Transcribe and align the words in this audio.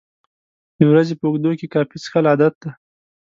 د 0.77 0.79
ورځې 0.91 1.13
په 1.17 1.25
اوږدو 1.27 1.51
کې 1.59 1.71
کافي 1.73 1.97
څښل 2.03 2.25
عادت 2.31 2.53
دی. 2.61 2.69